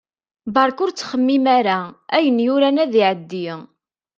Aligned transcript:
Berka 0.53 0.81
ur 0.85 0.91
ttxemmim 0.91 1.45
ara, 1.57 1.79
ayen 2.15 2.37
yuran 2.45 2.81
ad 2.83 2.93
iɛeddi. 3.01 3.47